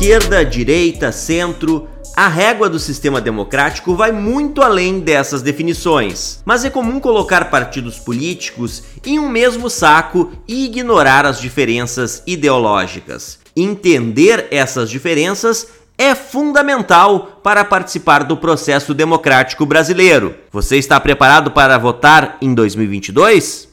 [0.00, 6.70] Esquerda, direita, centro, a régua do sistema democrático vai muito além dessas definições, mas é
[6.70, 13.40] comum colocar partidos políticos em um mesmo saco e ignorar as diferenças ideológicas.
[13.56, 15.66] Entender essas diferenças
[15.98, 20.36] é fundamental para participar do processo democrático brasileiro.
[20.52, 23.67] Você está preparado para votar em 2022?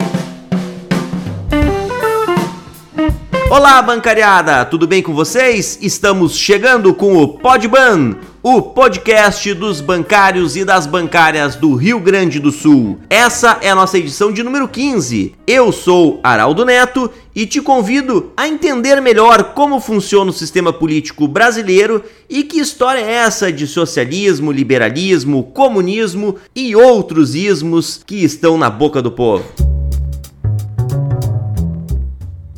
[3.57, 4.65] Olá, bancariada!
[4.65, 5.79] Tudo bem com vocês?
[5.81, 12.37] Estamos chegando com o Podban, o podcast dos bancários e das bancárias do Rio Grande
[12.37, 12.99] do Sul.
[13.09, 15.35] Essa é a nossa edição de número 15.
[15.47, 21.25] Eu sou Araldo Neto e te convido a entender melhor como funciona o sistema político
[21.25, 28.57] brasileiro e que história é essa de socialismo, liberalismo, comunismo e outros ismos que estão
[28.57, 29.45] na boca do povo.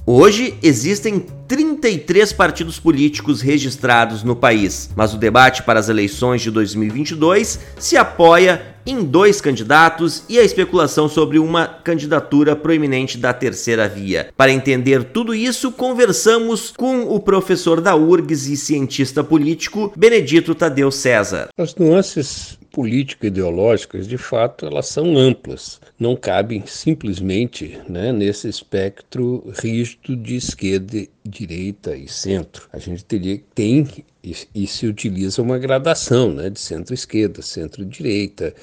[0.10, 6.50] Hoje existem 33 partidos políticos registrados no país, mas o debate para as eleições de
[6.50, 13.86] 2022 se apoia em dois candidatos e a especulação sobre uma candidatura proeminente da terceira
[13.86, 14.30] via.
[14.38, 20.90] Para entender tudo isso, conversamos com o professor da URGS e cientista político Benedito Tadeu
[20.90, 21.50] César.
[21.58, 30.16] As nuances político-ideológicas, de fato, elas são amplas, não cabem simplesmente né, nesse espectro rígido
[30.16, 32.70] de esquerda, direita e centro.
[32.72, 33.88] A gente teria tem
[34.24, 38.54] e, e se utiliza uma gradação né, de centro-esquerda, centro-direita,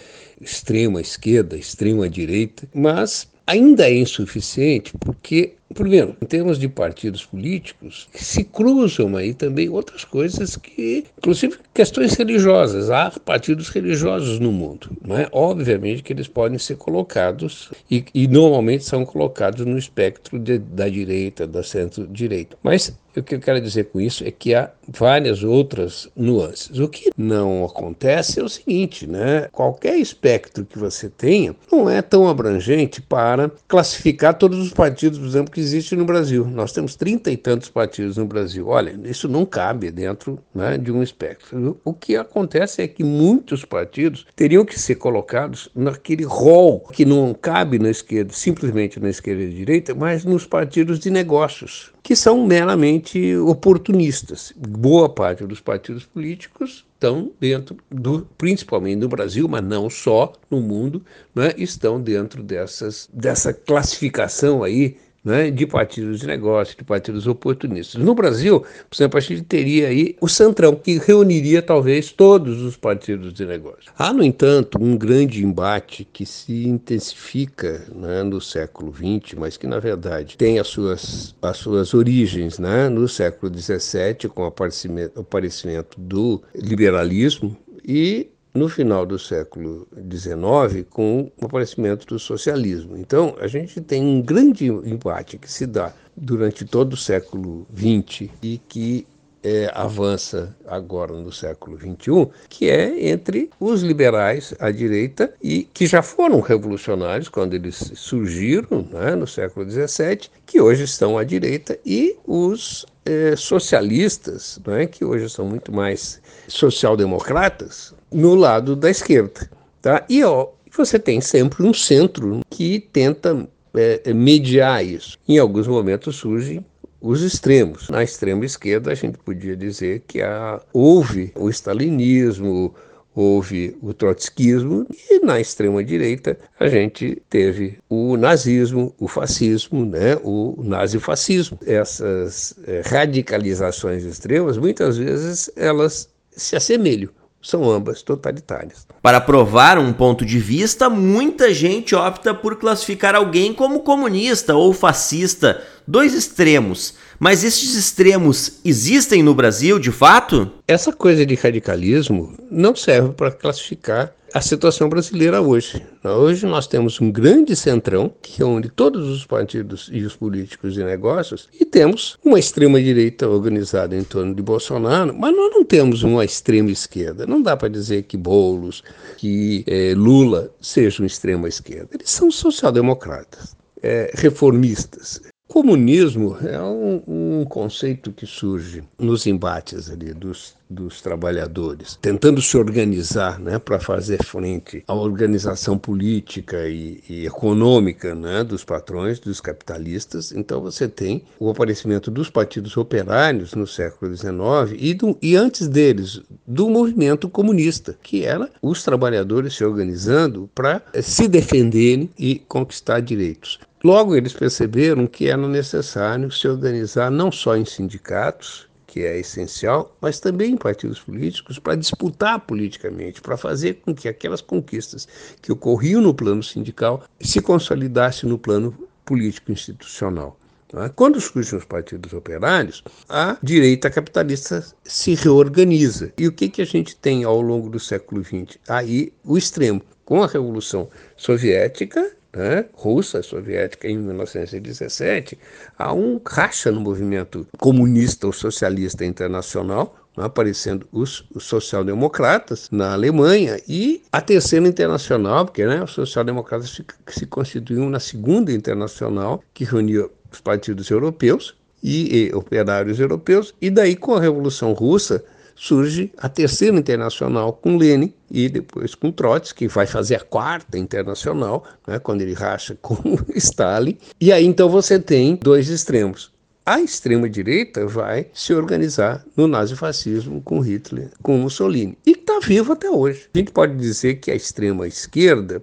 [0.41, 9.17] extrema-esquerda, extrema-direita, mas ainda é insuficiente porque Primeiro, em termos de partidos políticos, se cruzam
[9.17, 12.91] aí também outras coisas que, inclusive questões religiosas.
[12.91, 15.29] Há partidos religiosos no mundo, não é?
[15.33, 20.89] Obviamente que eles podem ser colocados e, e normalmente são colocados no espectro de, da
[20.89, 22.57] direita, da centro-direita.
[22.63, 26.79] Mas o que eu quero dizer com isso é que há várias outras nuances.
[26.79, 29.49] O que não acontece é o seguinte, né?
[29.53, 35.27] Qualquer espectro que você tenha não é tão abrangente para classificar todos os partidos, por
[35.27, 36.45] exemplo, que existe no Brasil.
[36.45, 38.67] Nós temos trinta e tantos partidos no Brasil.
[38.67, 41.81] Olha, isso não cabe dentro né, de um espectro.
[41.85, 47.33] O que acontece é que muitos partidos teriam que ser colocados naquele rol que não
[47.33, 52.45] cabe na esquerda, simplesmente na esquerda e direita, mas nos partidos de negócios, que são
[52.45, 54.53] meramente oportunistas.
[54.57, 60.61] Boa parte dos partidos políticos estão dentro do, principalmente no Brasil, mas não só no
[60.61, 67.27] mundo, né, estão dentro dessas, dessa classificação aí né, de partidos de negócio, de partidos
[67.27, 68.03] oportunistas.
[68.03, 72.77] No Brasil, por exemplo, a gente teria aí o Centrão, que reuniria talvez todos os
[72.77, 73.91] partidos de negócio.
[73.99, 79.67] Há, no entanto, um grande embate que se intensifica né, no século XX, mas que,
[79.67, 85.17] na verdade, tem as suas, as suas origens né, no século XVII, com o aparecimento,
[85.17, 87.57] o aparecimento do liberalismo
[87.87, 92.97] e no final do século XIX com o aparecimento do socialismo.
[92.97, 98.31] Então, a gente tem um grande embate que se dá durante todo o século XX
[98.41, 99.07] e que
[99.45, 105.87] é, avança agora no século XXI, que é entre os liberais à direita e que
[105.87, 111.79] já foram revolucionários quando eles surgiram né, no século XVII, que hoje estão à direita,
[111.85, 119.51] e os é, socialistas, né, que hoje são muito mais social-democratas, no lado da esquerda.
[119.83, 120.05] Tá?
[120.09, 125.19] E ó, você tem sempre um centro que tenta é, mediar isso.
[125.29, 126.65] Em alguns momentos surgem
[127.05, 127.91] os extremos.
[127.91, 132.75] Na extrema esquerda, a gente podia dizer que há, houve o stalinismo,
[133.15, 140.17] houve o trotskismo, e na extrema direita a gente teve o nazismo, o fascismo, né,
[140.25, 141.59] o nazifascismo.
[141.67, 147.11] Essas é, radicalizações extremas, muitas vezes, elas se assemelham
[147.45, 148.87] são ambas totalitárias.
[149.03, 154.73] Para provar um ponto de vista, muita gente opta por classificar alguém como comunista ou
[154.73, 156.95] fascista, dois extremos.
[157.25, 160.51] Mas estes extremos existem no Brasil de fato?
[160.69, 165.83] Essa coisa de radicalismo não serve para classificar a situação brasileira hoje.
[166.05, 170.85] Hoje nós temos um grande centrão que reúne todos os partidos e os políticos de
[170.85, 176.03] negócios e temos uma extrema direita organizada em torno de Bolsonaro, mas nós não temos
[176.03, 177.27] uma extrema esquerda.
[177.27, 178.85] Não dá para dizer que Bolos,
[179.17, 181.89] que é, Lula sejam extrema esquerda.
[181.95, 185.23] Eles são social-democratas, é, reformistas.
[185.47, 192.57] Comunismo é um, um, conceito que surge nos embates ali dos dos trabalhadores, tentando se
[192.57, 199.41] organizar né, para fazer frente à organização política e, e econômica né, dos patrões, dos
[199.41, 200.33] capitalistas.
[200.33, 204.35] Então você tem o aparecimento dos partidos operários no século XIX
[204.77, 210.83] e, do, e antes deles, do movimento comunista, que era os trabalhadores se organizando para
[211.01, 213.61] se defenderem e conquistar direitos.
[213.85, 219.95] Logo, eles perceberam que era necessário se organizar não só em sindicatos, que é essencial,
[220.01, 225.07] mas também em partidos políticos para disputar politicamente, para fazer com que aquelas conquistas
[225.43, 230.41] que ocorriam no plano sindical se consolidassem no plano político institucional.
[230.77, 230.89] É?
[230.89, 236.11] Quando surgem os partidos operários, a direita capitalista se reorganiza.
[236.17, 238.59] E o que, que a gente tem ao longo do século XX?
[238.67, 239.83] Aí o extremo.
[240.07, 245.39] Com a Revolução Soviética, né, russa, soviética, em 1917,
[245.79, 253.61] há um racha no movimento comunista ou socialista internacional, né, aparecendo os, social-democratas na Alemanha
[253.69, 259.65] e a terceira internacional, porque né, os social-democratas se, se constituíam na segunda internacional, que
[259.65, 266.13] reunia os partidos europeus e, e operários europeus, e daí com a Revolução Russa surge
[266.19, 271.65] a terceira internacional com Lenin e depois com Trotsky, que vai fazer a quarta internacional,
[271.87, 273.97] né, quando ele racha com Stalin.
[274.21, 276.33] E aí então você tem dois extremos.
[276.67, 281.99] A extrema-direita vai se organizar no nazifascismo com Hitler, com Mussolini.
[282.07, 283.29] E está vivo até hoje.
[283.35, 285.63] A gente pode dizer que a extrema-esquerda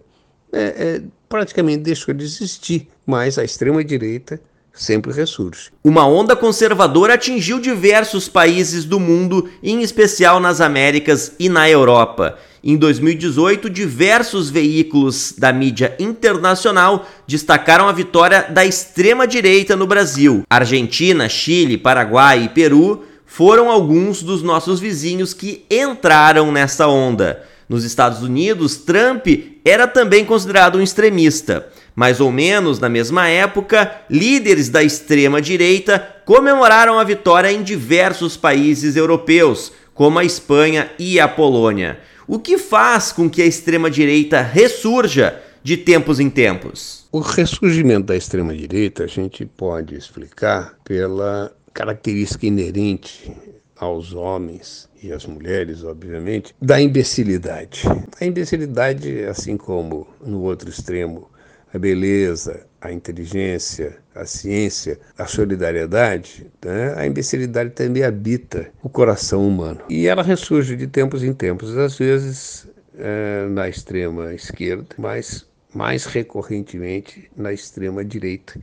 [0.53, 4.39] é, é, praticamente deixou de existir, mas a extrema-direita
[4.73, 5.69] sempre ressurge.
[5.83, 12.37] Uma onda conservadora atingiu diversos países do mundo, em especial nas Américas e na Europa.
[12.63, 20.43] Em 2018, diversos veículos da mídia internacional destacaram a vitória da extrema-direita no Brasil.
[20.47, 27.43] Argentina, Chile, Paraguai e Peru foram alguns dos nossos vizinhos que entraram nessa onda.
[27.67, 29.25] Nos Estados Unidos, Trump
[29.63, 31.70] era também considerado um extremista.
[31.95, 38.95] Mais ou menos na mesma época, líderes da extrema-direita comemoraram a vitória em diversos países
[38.95, 41.99] europeus, como a Espanha e a Polônia.
[42.27, 47.05] O que faz com que a extrema-direita ressurja de tempos em tempos?
[47.11, 53.31] O ressurgimento da extrema-direita a gente pode explicar pela característica inerente
[53.75, 57.81] aos homens e às mulheres, obviamente, da imbecilidade.
[58.19, 61.30] A imbecilidade, assim como no outro extremo
[61.73, 66.93] a beleza, a inteligência, a ciência, a solidariedade, né?
[66.97, 69.81] a imbecilidade também habita o coração humano.
[69.89, 76.05] E ela ressurge de tempos em tempos, às vezes é, na extrema esquerda, mas mais
[76.05, 78.59] recorrentemente na extrema direita,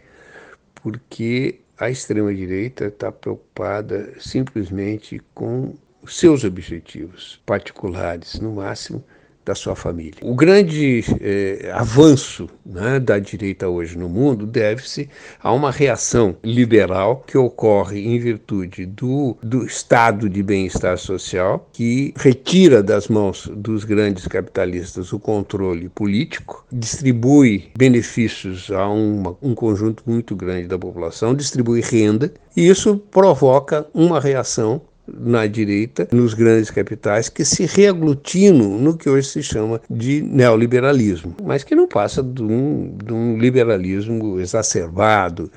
[0.75, 5.75] porque a extrema direita está preocupada simplesmente com
[6.07, 9.03] seus objetivos particulares, no máximo
[9.49, 10.21] da sua família.
[10.21, 15.09] O grande eh, avanço né, da direita hoje no mundo deve-se
[15.43, 22.13] a uma reação liberal que ocorre em virtude do, do estado de bem-estar social, que
[22.15, 30.03] retira das mãos dos grandes capitalistas o controle político, distribui benefícios a uma, um conjunto
[30.07, 34.83] muito grande da população, distribui renda, e isso provoca uma reação
[35.19, 41.35] na direita, nos grandes capitais, que se reaglutinam no que hoje se chama de neoliberalismo,
[41.43, 45.51] mas que não passa de um, de um liberalismo exacerbado,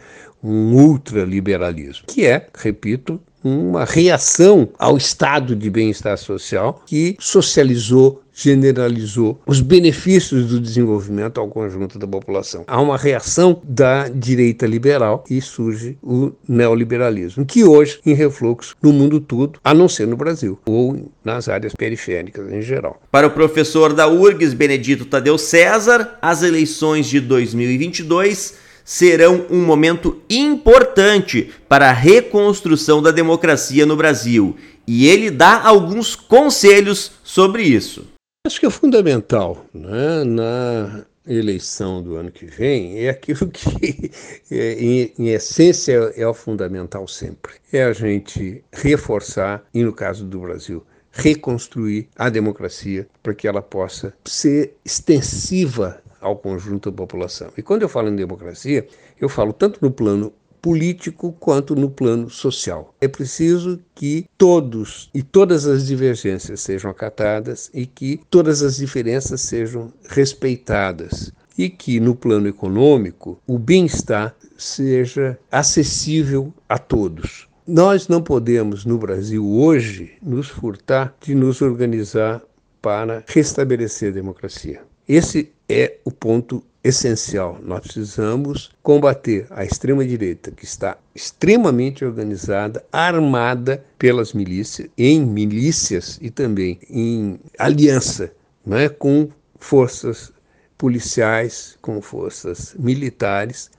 [0.44, 9.40] um ultraliberalismo, que é, repito, uma reação ao estado de bem-estar social que socializou, generalizou
[9.46, 12.64] os benefícios do desenvolvimento ao conjunto da população.
[12.68, 18.94] Há uma reação da direita liberal e surge o neoliberalismo, que hoje em refluxo no
[18.94, 23.02] mundo todo, a não ser no Brasil ou nas áreas periféricas em geral.
[23.12, 30.22] Para o professor da URGS, Benedito Tadeu César, as eleições de 2022 serão um momento
[30.30, 34.58] importante para a reconstrução da democracia no Brasil.
[34.86, 38.06] E ele dá alguns conselhos sobre isso.
[38.46, 44.12] Acho que é fundamental né, na eleição do ano que vem é aquilo que,
[44.52, 50.26] é, em, em, essência, é o fundamental sempre: é a gente reforçar, e no caso
[50.26, 57.52] do Brasil, reconstruir a democracia para que ela possa ser extensiva ao conjunto da população.
[57.58, 58.88] E quando eu falo em democracia,
[59.20, 62.94] eu falo tanto no plano político quanto no plano social.
[63.02, 69.42] É preciso que todos e todas as divergências sejam acatadas e que todas as diferenças
[69.42, 78.22] sejam respeitadas e que no plano econômico o bem-estar seja acessível a todos Nós não
[78.22, 82.42] podemos, no Brasil hoje, nos furtar de nos organizar
[82.82, 84.82] para restabelecer a democracia.
[85.08, 87.60] Esse é o ponto essencial.
[87.64, 96.30] Nós precisamos combater a extrema-direita, que está extremamente organizada, armada pelas milícias, em milícias e
[96.30, 98.32] também em aliança
[98.66, 100.32] né, com forças
[100.78, 103.70] policiais, com forças militares,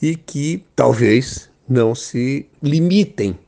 [0.00, 3.38] e que talvez não se limitem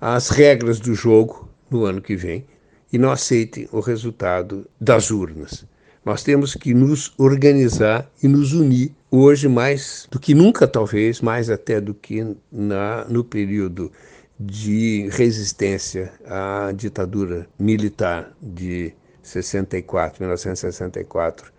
[0.00, 2.46] às regras do jogo no ano que vem
[2.92, 5.66] e não aceitem o resultado das urnas.
[6.06, 11.50] Nós temos que nos organizar e nos unir hoje mais do que nunca, talvez, mais
[11.50, 13.90] até do que na, no período
[14.38, 21.52] de resistência à ditadura militar de 64, 1964,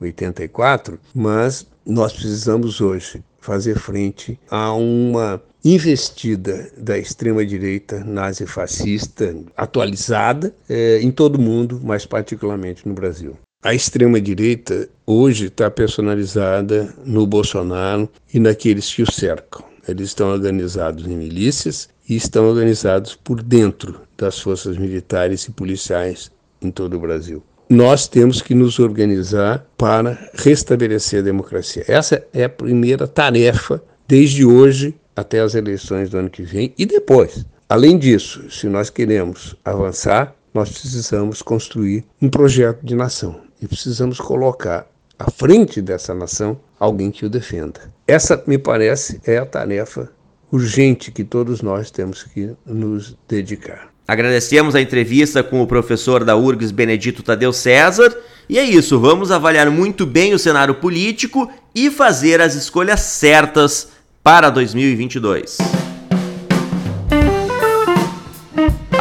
[0.00, 10.98] 84, mas nós precisamos hoje fazer frente a uma investida da extrema-direita nazi-fascista atualizada eh,
[11.00, 13.38] em todo o mundo, mas particularmente no Brasil.
[13.64, 19.64] A extrema-direita hoje está personalizada no Bolsonaro e naqueles que o cercam.
[19.86, 26.28] Eles estão organizados em milícias e estão organizados por dentro das forças militares e policiais
[26.60, 27.40] em todo o Brasil.
[27.70, 31.84] Nós temos que nos organizar para restabelecer a democracia.
[31.86, 36.84] Essa é a primeira tarefa desde hoje até as eleições do ano que vem e
[36.84, 37.46] depois.
[37.68, 44.18] Além disso, se nós queremos avançar, nós precisamos construir um projeto de nação e precisamos
[44.18, 44.86] colocar
[45.18, 47.80] à frente dessa nação alguém que o defenda.
[48.06, 50.10] Essa, me parece, é a tarefa
[50.50, 53.92] urgente que todos nós temos que nos dedicar.
[54.06, 58.14] Agradecemos a entrevista com o professor da URGS Benedito Tadeu César.
[58.48, 63.88] E é isso, vamos avaliar muito bem o cenário político e fazer as escolhas certas
[64.22, 65.81] para 2022.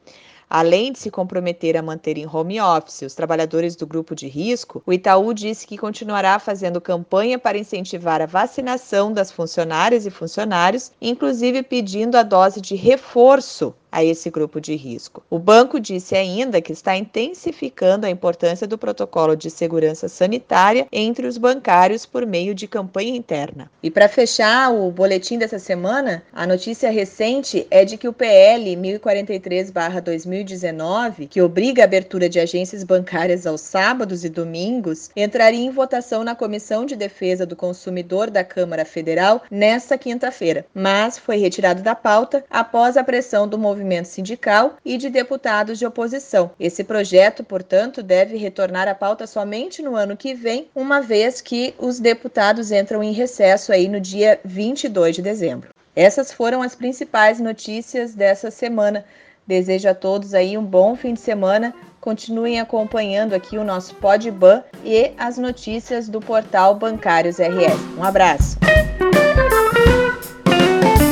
[0.48, 4.82] Além de se comprometer a manter em home office os trabalhadores do grupo de risco,
[4.86, 10.92] o Itaú disse que continuará fazendo campanha para incentivar a vacinação das funcionárias e funcionários,
[11.00, 15.22] inclusive pedindo a dose de reforço a esse grupo de risco.
[15.30, 21.28] O banco disse ainda que está intensificando a importância do protocolo de segurança sanitária entre
[21.28, 23.70] os bancários por meio de campanha interna.
[23.80, 28.74] E para fechar o boletim dessa semana, a notícia recente é de que o PL
[28.74, 36.24] 1043/2019, que obriga a abertura de agências bancárias aos sábados e domingos, entraria em votação
[36.24, 41.94] na Comissão de Defesa do Consumidor da Câmara Federal nesta quinta-feira, mas foi retirado da
[41.94, 46.50] pauta após a pressão do movimento movimento sindical e de deputados de oposição.
[46.58, 51.74] Esse projeto, portanto, deve retornar à pauta somente no ano que vem, uma vez que
[51.78, 55.68] os deputados entram em recesso aí no dia 22 de dezembro.
[55.94, 59.04] Essas foram as principais notícias dessa semana.
[59.46, 61.74] Desejo a todos aí um bom fim de semana.
[62.00, 67.98] Continuem acompanhando aqui o nosso Podban e as notícias do portal Bancários RS.
[67.98, 68.56] Um abraço.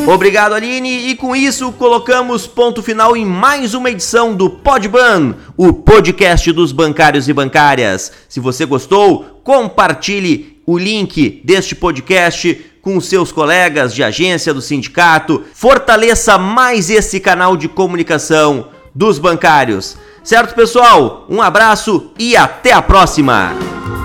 [0.07, 1.09] Obrigado, Aline.
[1.09, 6.73] E com isso, colocamos ponto final em mais uma edição do Podban, o podcast dos
[6.73, 8.13] bancários e bancárias.
[8.29, 15.45] Se você gostou, compartilhe o link deste podcast com seus colegas de agência do sindicato.
[15.55, 19.97] Fortaleça mais esse canal de comunicação dos bancários.
[20.25, 21.27] Certo, pessoal?
[21.29, 24.02] Um abraço e até a próxima!